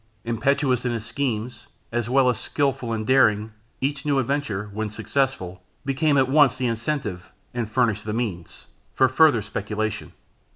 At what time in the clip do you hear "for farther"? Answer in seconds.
8.95-9.43